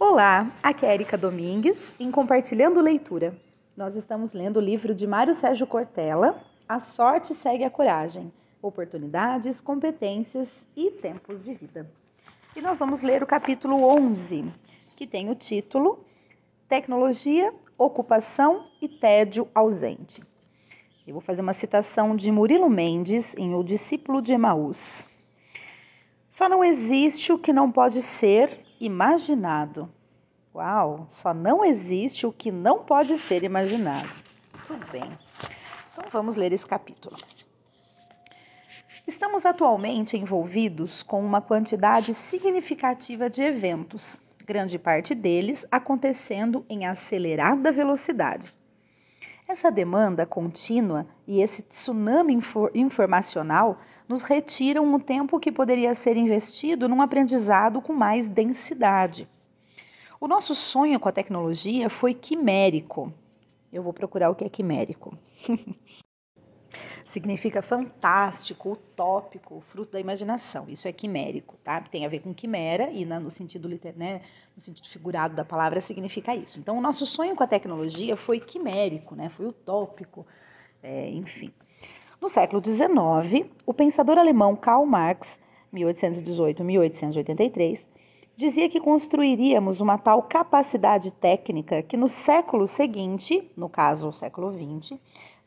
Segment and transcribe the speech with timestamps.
[0.00, 3.36] Olá, aqui é Erika Domingues em Compartilhando Leitura.
[3.76, 8.32] Nós estamos lendo o livro de Mário Sérgio Cortella, A Sorte Segue a Coragem,
[8.62, 11.90] Oportunidades, Competências e Tempos de Vida.
[12.54, 14.44] E nós vamos ler o capítulo 11,
[14.94, 16.04] que tem o título
[16.68, 20.22] Tecnologia, Ocupação e Tédio Ausente.
[21.08, 25.10] Eu vou fazer uma citação de Murilo Mendes em O Discípulo de Emaús.
[26.30, 29.92] Só não existe o que não pode ser imaginado.
[30.54, 34.08] Uau, só não existe o que não pode ser imaginado.
[34.66, 35.18] Tudo bem.
[35.92, 37.16] Então vamos ler esse capítulo.
[39.06, 47.72] Estamos atualmente envolvidos com uma quantidade significativa de eventos, grande parte deles acontecendo em acelerada
[47.72, 48.57] velocidade.
[49.48, 52.38] Essa demanda contínua e esse tsunami
[52.74, 59.26] informacional nos retiram o tempo que poderia ser investido num aprendizado com mais densidade.
[60.20, 63.10] O nosso sonho com a tecnologia foi quimérico.
[63.72, 65.16] Eu vou procurar o que é quimérico.
[67.08, 70.66] Significa fantástico, utópico, fruto da imaginação.
[70.68, 71.80] Isso é quimérico, tá?
[71.80, 74.20] Tem a ver com quimera e no sentido né,
[74.54, 76.60] no sentido figurado da palavra significa isso.
[76.60, 79.30] Então, o nosso sonho com a tecnologia foi quimérico, né?
[79.30, 80.26] Foi utópico,
[80.82, 81.50] é, enfim.
[82.20, 85.40] No século XIX, o pensador alemão Karl Marx,
[85.72, 87.88] 1818-1883,
[88.36, 94.52] dizia que construiríamos uma tal capacidade técnica que no século seguinte, no caso o século
[94.52, 94.98] XX,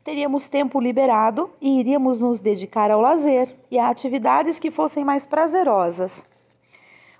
[0.04, 5.26] teríamos tempo liberado e iríamos nos dedicar ao lazer e a atividades que fossem mais
[5.26, 6.26] prazerosas.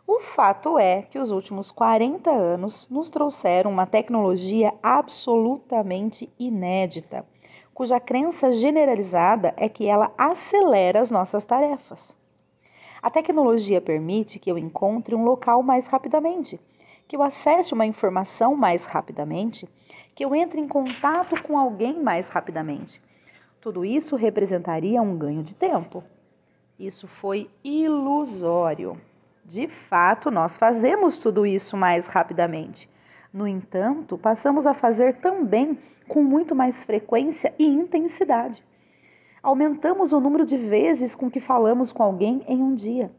[0.08, 7.26] O fato é que os últimos 40 anos nos trouxeram uma tecnologia absolutamente inédita
[7.82, 12.16] cuja crença generalizada é que ela acelera as nossas tarefas.
[13.02, 16.60] A tecnologia permite que eu encontre um local mais rapidamente,
[17.08, 19.68] que eu acesse uma informação mais rapidamente,
[20.14, 23.02] que eu entre em contato com alguém mais rapidamente.
[23.60, 26.04] Tudo isso representaria um ganho de tempo.
[26.80, 29.00] Isso foi ilusório.
[29.46, 32.90] De fato, nós fazemos tudo isso mais rapidamente.
[33.34, 35.78] No entanto, passamos a fazer também
[36.08, 38.64] com muito mais frequência e intensidade.
[39.42, 43.12] Aumentamos o número de vezes com que falamos com alguém em um dia.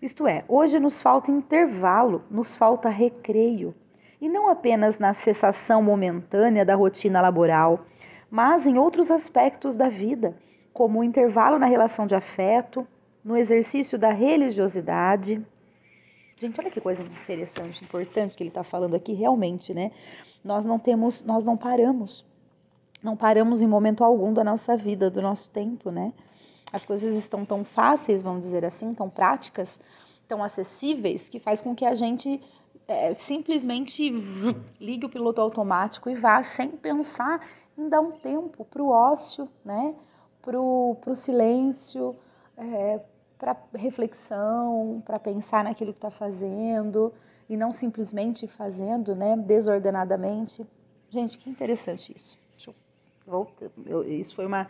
[0.00, 3.74] Isto é, hoje nos falta intervalo, nos falta recreio.
[4.20, 7.86] E não apenas na cessação momentânea da rotina laboral,
[8.30, 10.36] mas em outros aspectos da vida,
[10.72, 12.86] como o intervalo na relação de afeto,
[13.24, 15.44] no exercício da religiosidade,
[16.40, 19.90] Gente, olha que coisa interessante, importante que ele está falando aqui, realmente, né?
[20.44, 22.24] Nós não temos, nós não paramos.
[23.02, 26.12] Não paramos em momento algum da nossa vida, do nosso tempo, né?
[26.72, 29.80] As coisas estão tão fáceis, vamos dizer assim, tão práticas,
[30.28, 32.40] tão acessíveis, que faz com que a gente
[32.88, 34.10] é, simplesmente
[34.80, 39.46] ligue o piloto automático e vá sem pensar em dar um tempo para o ócio,
[39.62, 39.94] né?
[40.40, 42.16] Para o silêncio,
[42.56, 42.98] é,
[43.38, 47.12] para reflexão, para pensar naquilo que está fazendo
[47.48, 50.66] e não simplesmente fazendo, né, desordenadamente.
[51.10, 52.38] Gente, que interessante isso.
[52.56, 52.74] Deixa eu
[53.26, 53.70] voltar.
[53.86, 54.68] Eu, isso foi uma,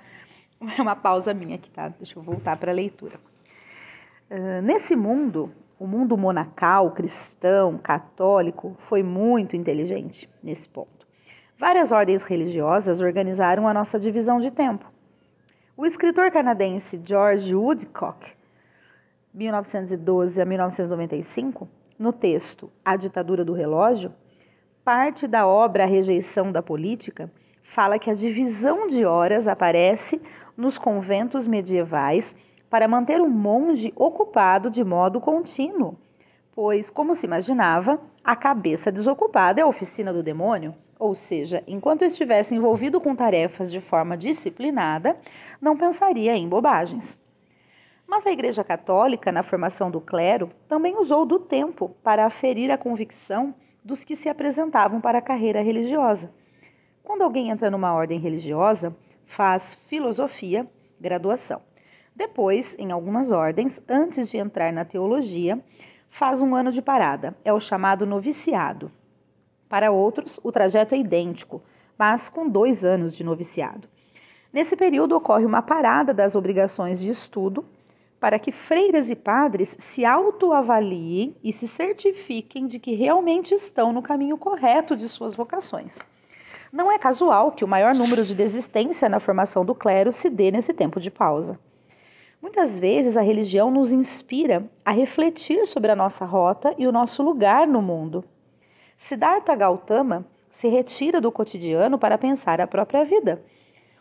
[0.78, 1.88] uma pausa minha aqui, tá?
[1.88, 3.18] Deixa eu voltar para a leitura.
[4.30, 11.06] Uh, nesse mundo, o mundo monacal, cristão, católico, foi muito inteligente nesse ponto.
[11.56, 14.90] Várias ordens religiosas organizaram a nossa divisão de tempo.
[15.76, 18.32] O escritor canadense George Woodcock
[19.32, 21.68] 1912 a 1995,
[21.98, 24.12] no texto A Ditadura do Relógio,
[24.84, 27.30] parte da obra A Rejeição da Política
[27.62, 30.20] fala que a divisão de horas aparece
[30.56, 32.34] nos conventos medievais
[32.70, 35.96] para manter o monge ocupado de modo contínuo,
[36.54, 42.04] pois, como se imaginava, a cabeça desocupada é a oficina do demônio, ou seja, enquanto
[42.04, 45.16] estivesse envolvido com tarefas de forma disciplinada,
[45.60, 47.20] não pensaria em bobagens.
[48.06, 52.78] Mas a Igreja Católica, na formação do clero, também usou do tempo para aferir a
[52.78, 56.32] convicção dos que se apresentavam para a carreira religiosa.
[57.04, 60.66] Quando alguém entra numa ordem religiosa, faz filosofia,
[61.00, 61.67] graduação.
[62.18, 65.64] Depois, em algumas ordens, antes de entrar na teologia,
[66.10, 68.90] faz um ano de parada, é o chamado noviciado.
[69.68, 71.62] Para outros, o trajeto é idêntico,
[71.96, 73.86] mas com dois anos de noviciado.
[74.52, 77.64] Nesse período ocorre uma parada das obrigações de estudo
[78.18, 84.02] para que freiras e padres se autoavaliem e se certifiquem de que realmente estão no
[84.02, 86.00] caminho correto de suas vocações.
[86.72, 90.50] Não é casual que o maior número de desistência na formação do clero se dê
[90.50, 91.56] nesse tempo de pausa.
[92.40, 97.20] Muitas vezes a religião nos inspira a refletir sobre a nossa rota e o nosso
[97.20, 98.24] lugar no mundo.
[98.96, 103.42] Siddhartha Gautama se retira do cotidiano para pensar a própria vida.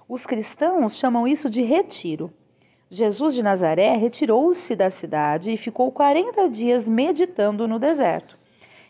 [0.07, 2.31] Os cristãos chamam isso de retiro.
[2.89, 8.38] Jesus de Nazaré retirou-se da cidade e ficou 40 dias meditando no deserto.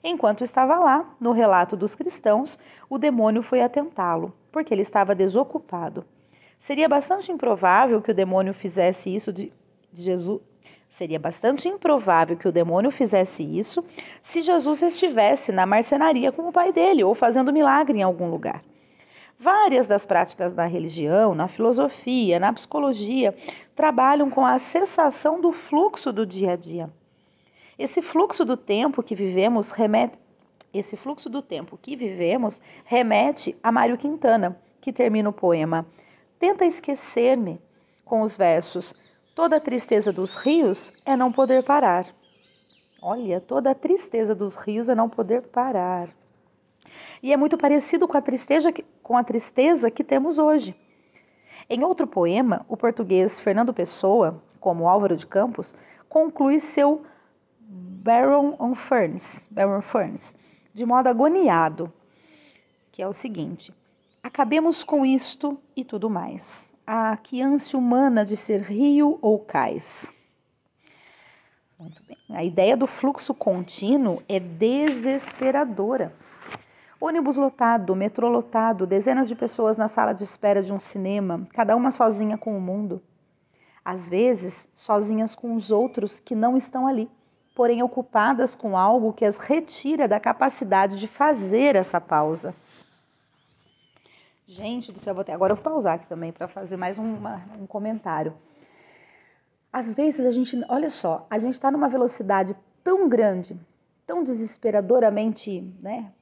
[0.04, 2.60] Enquanto estava lá, no relato dos cristãos,
[2.90, 6.06] o demônio foi atentá-lo, porque ele estava desocupado.
[6.59, 9.51] Seria bastante improvável que o demônio fizesse isso de,
[9.92, 10.42] de Jesus.
[10.89, 13.83] Seria bastante improvável que o demônio fizesse isso
[14.21, 18.63] se Jesus estivesse na marcenaria com o pai dele ou fazendo milagre em algum lugar.
[19.39, 23.36] Várias das práticas da religião, na filosofia, na psicologia,
[23.75, 26.89] trabalham com a cessação do fluxo do dia a dia.
[27.77, 30.18] Esse fluxo do tempo que vivemos remete
[30.74, 35.86] esse fluxo do tempo que vivemos remete a Mário Quintana, que termina o poema
[36.39, 37.62] Tenta esquecer-me
[38.06, 38.94] com os versos
[39.38, 42.07] Toda a tristeza dos rios é não poder parar.
[43.00, 46.10] Olha, toda a tristeza dos rios é não poder parar.
[47.22, 50.75] E é muito parecido com a tristeza que, com a tristeza que temos hoje.
[51.69, 55.75] Em outro poema, o português Fernando Pessoa, como Álvaro de Campos,
[56.10, 57.04] conclui seu
[57.60, 60.36] Baron on Furnace, Baron Furnace
[60.74, 61.94] de modo agoniado,
[62.92, 63.72] que é o seguinte:
[64.27, 66.74] acabemos com isto e tudo mais.
[66.85, 70.13] Ah, que ânsia humana de ser rio ou cais.
[71.79, 72.18] Muito bem.
[72.29, 76.13] A ideia do fluxo contínuo é desesperadora.
[77.00, 81.75] Ônibus lotado, metrô lotado, dezenas de pessoas na sala de espera de um cinema, cada
[81.75, 83.01] uma sozinha com o mundo.
[83.85, 87.09] Às vezes, sozinhas com os outros que não estão ali
[87.57, 92.53] porém ocupadas com algo que as retira da capacidade de fazer essa pausa.
[94.50, 97.68] Gente do céu, vou agora eu vou pausar aqui também para fazer mais uma, um
[97.68, 98.34] comentário.
[99.74, 103.60] Às vezes a gente, olha só, a gente está numa velocidade tão grande,
[104.06, 106.14] tão desesperadoramente, né,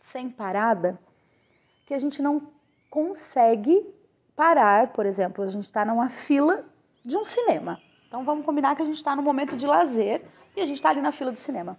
[0.00, 1.00] sem parada,
[1.84, 2.48] que a gente não
[2.88, 3.92] consegue
[4.36, 4.92] parar.
[4.92, 6.64] Por exemplo, a gente está numa fila
[7.04, 7.80] de um cinema.
[8.06, 10.24] Então vamos combinar que a gente está no momento de lazer
[10.56, 11.76] e a gente está ali na fila do cinema.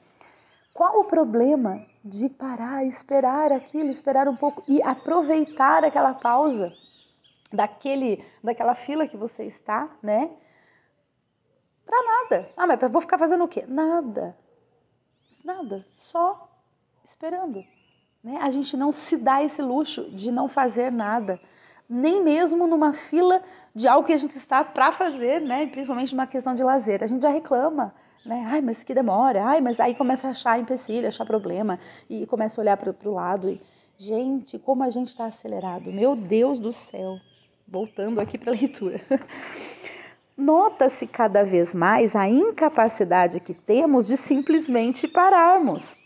[0.79, 6.71] Qual o problema de parar, esperar aquilo, esperar um pouco e aproveitar aquela pausa
[7.51, 10.31] daquele, daquela fila que você está, né?
[11.85, 12.49] Para nada.
[12.55, 13.65] Ah, mas vou ficar fazendo o quê?
[13.67, 14.37] Nada.
[15.43, 15.85] Nada.
[15.97, 16.49] Só
[17.03, 17.61] esperando.
[18.23, 18.39] Né?
[18.41, 21.41] A gente não se dá esse luxo de não fazer nada,
[21.89, 23.43] nem mesmo numa fila
[23.75, 25.67] de algo que a gente está para fazer, né?
[25.67, 27.03] Principalmente numa questão de lazer.
[27.03, 27.93] A gente já reclama,
[28.29, 28.45] né?
[28.47, 29.43] Ai, mas que demora.
[29.43, 33.13] Ai, mas aí começa a achar empecilho, achar problema e começa a olhar para o
[33.13, 33.49] lado.
[33.49, 33.59] E,
[33.97, 35.91] gente, como a gente está acelerado.
[35.91, 37.17] Meu Deus do céu.
[37.67, 39.01] Voltando aqui para a leitura.
[40.37, 45.97] Nota-se cada vez mais a incapacidade que temos de simplesmente pararmos.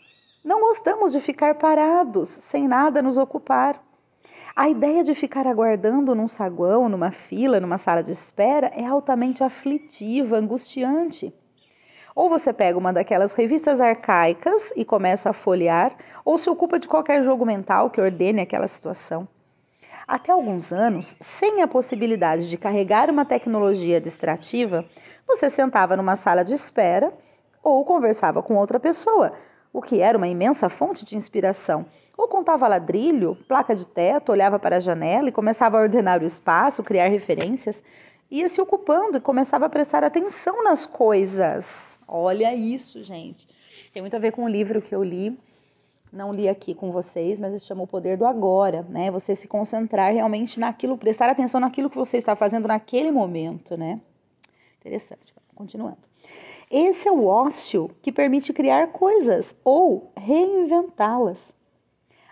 [0.42, 3.80] Não gostamos de ficar parados, sem nada nos ocupar.
[4.56, 9.42] A ideia de ficar aguardando num saguão, numa fila, numa sala de espera é altamente
[9.42, 11.32] aflitiva, angustiante.
[12.14, 15.92] Ou você pega uma daquelas revistas arcaicas e começa a folhear,
[16.24, 19.26] ou se ocupa de qualquer jogo mental que ordene aquela situação.
[20.06, 24.84] Até alguns anos, sem a possibilidade de carregar uma tecnologia distrativa,
[25.26, 27.12] você sentava numa sala de espera
[27.62, 29.32] ou conversava com outra pessoa,
[29.72, 31.86] o que era uma imensa fonte de inspiração.
[32.16, 36.26] Ou contava ladrilho, placa de teto, olhava para a janela e começava a ordenar o
[36.26, 37.82] espaço, criar referências,
[38.30, 41.93] ia se ocupando e começava a prestar atenção nas coisas.
[42.16, 43.48] Olha isso, gente.
[43.92, 45.36] Tem muito a ver com o livro que eu li.
[46.12, 49.10] Não li aqui com vocês, mas se chama O Poder do Agora, né?
[49.10, 54.00] Você se concentrar realmente naquilo, prestar atenção naquilo que você está fazendo naquele momento, né?
[54.78, 55.34] Interessante.
[55.56, 55.98] Continuando.
[56.70, 61.52] Esse é o ócio que permite criar coisas ou reinventá-las.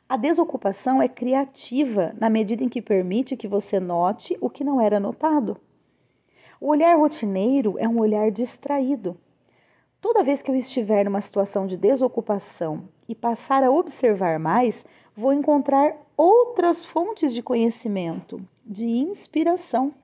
[0.08, 4.80] A desocupação é criativa na medida em que permite que você note o que não
[4.80, 5.56] era notado.
[6.60, 9.18] O olhar rotineiro é um olhar distraído.
[10.02, 15.32] Toda vez que eu estiver numa situação de desocupação e passar a observar mais, vou
[15.32, 19.94] encontrar outras fontes de conhecimento, de inspiração.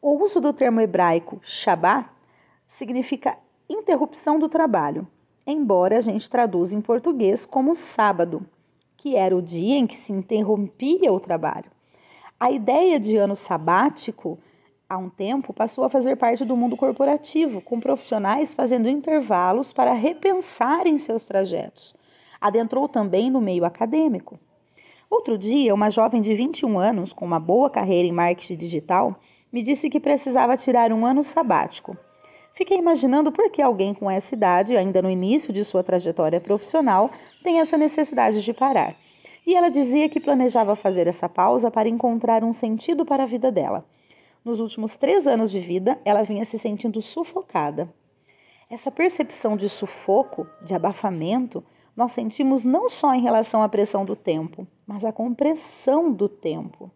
[0.00, 2.08] O uso do termo hebraico Shabbat
[2.66, 3.36] significa
[3.68, 5.06] interrupção do trabalho,
[5.46, 8.46] embora a gente traduza em português como sábado,
[8.96, 11.70] que era o dia em que se interrompia o trabalho.
[12.38, 14.38] A ideia de ano sabático
[14.90, 19.92] há um tempo, passou a fazer parte do mundo corporativo, com profissionais fazendo intervalos para
[19.92, 21.94] repensarem seus trajetos.
[22.40, 24.36] Adentrou também no meio acadêmico.
[25.08, 29.14] Outro dia, uma jovem de 21 anos, com uma boa carreira em marketing digital,
[29.52, 31.96] me disse que precisava tirar um ano sabático.
[32.52, 37.10] Fiquei imaginando por que alguém com essa idade, ainda no início de sua trajetória profissional,
[37.44, 38.96] tem essa necessidade de parar.
[39.46, 43.52] E ela dizia que planejava fazer essa pausa para encontrar um sentido para a vida
[43.52, 43.84] dela.
[44.42, 47.92] Nos últimos três anos de vida, ela vinha se sentindo sufocada.
[48.70, 51.62] Essa percepção de sufoco, de abafamento,
[51.94, 56.90] nós sentimos não só em relação à pressão do tempo, mas à compressão do tempo.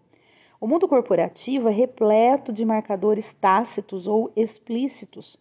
[0.59, 5.37] O mundo corporativo é repleto de marcadores tácitos ou explícitos.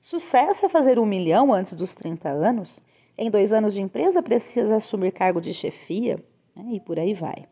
[0.00, 2.82] Sucesso é fazer um milhão antes dos 30 anos?
[3.16, 6.20] Em dois anos de empresa precisa assumir cargo de chefia?
[6.56, 6.72] Né?
[6.72, 7.44] E por aí vai.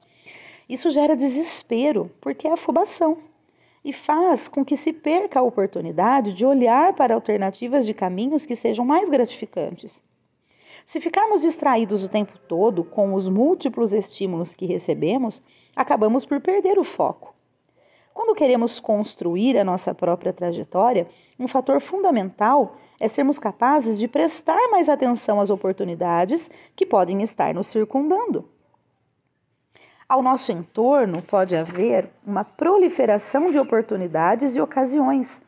[0.69, 3.19] Isso gera desespero, porque é afobação.
[3.87, 8.57] E faz com que se perca a oportunidade de olhar para alternativas de caminhos que
[8.57, 10.03] sejam mais gratificantes.
[10.85, 15.41] Se ficarmos distraídos o tempo todo com os múltiplos estímulos que recebemos,
[15.77, 17.33] acabamos por perder o foco.
[18.13, 21.07] Quando queremos construir a nossa própria trajetória,
[21.39, 27.55] um fator fundamental é sermos capazes de prestar mais atenção às oportunidades que podem estar
[27.55, 28.49] nos circundando.
[30.09, 35.43] Ao nosso entorno pode haver uma proliferação de oportunidades e ocasiões,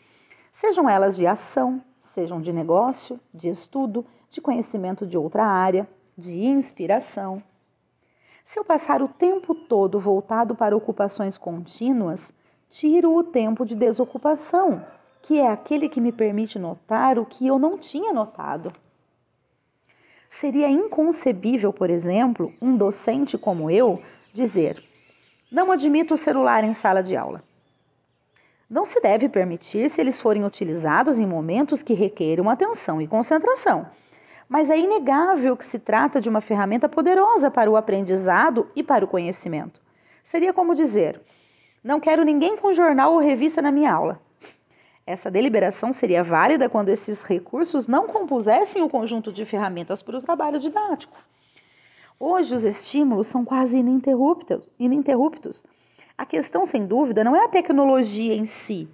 [0.50, 6.44] sejam elas de ação, sejam de negócio, de estudo, de conhecimento de outra área, de
[6.44, 7.40] inspiração.
[8.44, 12.32] Se eu passar o tempo todo voltado para ocupações contínuas,
[12.68, 14.84] tiro o tempo de desocupação,
[15.22, 18.72] que é aquele que me permite notar o que eu não tinha notado.
[20.28, 24.82] Seria inconcebível, por exemplo, um docente como eu dizer:
[25.50, 27.42] Não admito o celular em sala de aula.
[28.68, 33.86] Não se deve permitir se eles forem utilizados em momentos que requerem atenção e concentração
[34.48, 39.04] mas é inegável que se trata de uma ferramenta poderosa para o aprendizado e para
[39.04, 39.80] o conhecimento.
[40.24, 41.20] Seria como dizer:
[41.84, 44.20] não quero ninguém com jornal ou revista na minha aula.
[45.06, 50.22] Essa deliberação seria válida quando esses recursos não compusessem o conjunto de ferramentas para o
[50.22, 51.16] trabalho didático.
[52.20, 54.68] Hoje, os estímulos são quase ininterruptos.
[54.78, 55.64] ininterruptos.
[56.16, 58.88] A questão, sem dúvida, não é a tecnologia em si,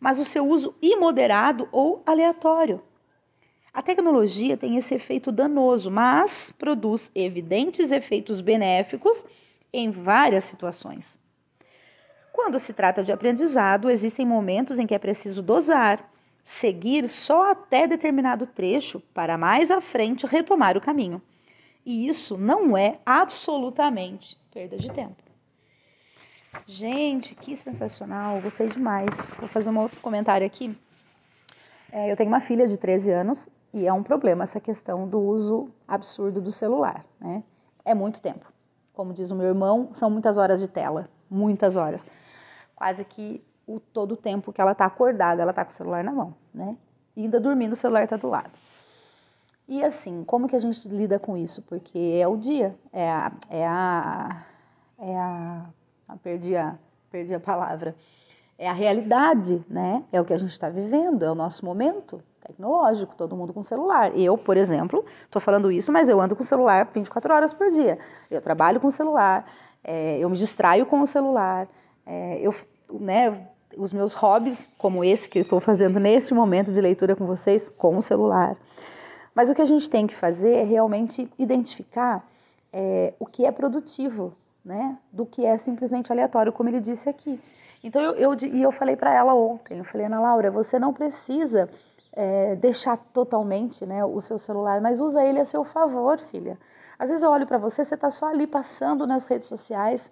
[0.00, 2.82] mas o seu uso imoderado ou aleatório.
[3.74, 9.24] A tecnologia tem esse efeito danoso, mas produz evidentes efeitos benéficos
[9.72, 11.18] em várias situações.
[12.32, 16.10] Quando se trata de aprendizado, existem momentos em que é preciso dosar,
[16.42, 21.20] seguir só até determinado trecho para mais à frente retomar o caminho.
[21.84, 25.22] E isso não é absolutamente perda de tempo.
[26.66, 29.32] Gente, que sensacional, gostei demais.
[29.38, 30.78] Vou fazer um outro comentário aqui.
[31.90, 35.18] É, eu tenho uma filha de 13 anos e é um problema essa questão do
[35.18, 37.42] uso absurdo do celular, né?
[37.84, 38.52] É muito tempo.
[38.92, 42.06] Como diz o meu irmão, são muitas horas de tela, muitas horas.
[42.76, 46.04] Quase que o todo o tempo que ela está acordada, ela está com o celular
[46.04, 46.76] na mão, né?
[47.16, 48.50] E ainda dormindo, o celular está do lado.
[49.68, 51.62] E assim, como que a gente lida com isso?
[51.62, 54.44] Porque é o dia, é a, é a,
[54.98, 55.66] é a,
[56.08, 56.76] a perdi a,
[57.10, 57.94] perdi a palavra,
[58.58, 60.04] é a realidade, né?
[60.12, 63.62] É o que a gente está vivendo, é o nosso momento, tecnológico, todo mundo com
[63.62, 64.16] celular.
[64.18, 67.98] Eu, por exemplo, estou falando isso, mas eu ando com celular 24 horas por dia.
[68.30, 69.46] Eu trabalho com celular,
[69.82, 71.68] é, eu me distraio com o celular,
[72.04, 72.54] é, eu,
[72.90, 77.26] né, os meus hobbies, como esse que eu estou fazendo neste momento de leitura com
[77.26, 78.56] vocês, com o celular.
[79.34, 82.26] Mas o que a gente tem que fazer é realmente identificar
[82.72, 84.34] é, o que é produtivo,
[84.64, 87.40] né, do que é simplesmente aleatório, como ele disse aqui.
[87.82, 90.92] Então eu, eu, e eu falei para ela ontem, eu falei, Ana Laura, você não
[90.92, 91.68] precisa
[92.12, 96.58] é, deixar totalmente né, o seu celular, mas usa ele a seu favor, filha.
[96.98, 100.10] Às vezes eu olho para você, você está só ali passando nas redes sociais.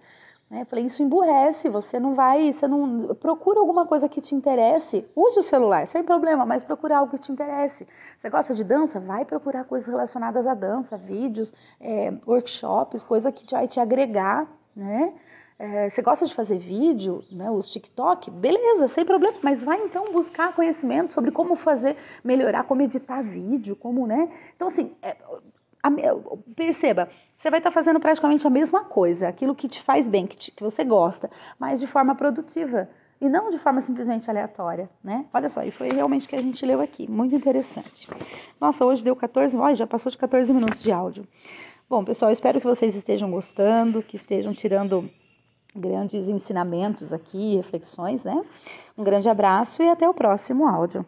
[0.50, 0.64] Né?
[0.64, 3.14] Falei, isso emburrece, você não vai, você não.
[3.14, 5.06] Procura alguma coisa que te interesse.
[5.14, 7.86] Use o celular, sem problema, mas procura algo que te interesse.
[8.18, 8.98] Você gosta de dança?
[8.98, 15.14] Vai procurar coisas relacionadas à dança, vídeos, é, workshops, coisa que vai te agregar, né?
[15.56, 18.30] É, você gosta de fazer vídeo, né, os TikTok?
[18.30, 23.76] Beleza, sem problema, mas vai então buscar conhecimento sobre como fazer, melhorar, como editar vídeo,
[23.76, 24.32] como, né?
[24.56, 25.18] Então, assim, é,
[25.82, 25.90] a,
[26.54, 30.36] perceba, você vai estar fazendo praticamente a mesma coisa, aquilo que te faz bem, que,
[30.36, 32.88] te, que você gosta, mas de forma produtiva
[33.20, 35.26] e não de forma simplesmente aleatória, né?
[35.32, 38.08] Olha só, e foi realmente o que a gente leu aqui, muito interessante.
[38.60, 41.26] Nossa, hoje deu 14, olha, já passou de 14 minutos de áudio.
[41.88, 45.10] Bom, pessoal, espero que vocês estejam gostando, que estejam tirando
[45.74, 48.42] grandes ensinamentos aqui, reflexões, né?
[48.96, 51.04] Um grande abraço e até o próximo áudio.